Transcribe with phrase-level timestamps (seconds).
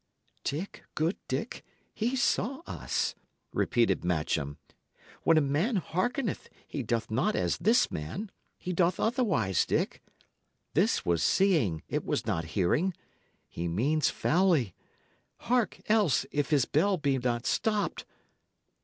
[0.43, 1.63] '""Dick, good Dick,
[1.93, 3.13] he saw us,"
[3.53, 4.57] repeated Matcham.
[5.21, 10.01] "When a man hearkeneth, he doth not as this man; he doth otherwise, Dick.
[10.73, 12.95] This was seeing; it was not hearing.
[13.47, 14.73] He means foully.
[15.41, 18.05] Hark, else, if his bell be not stopped!"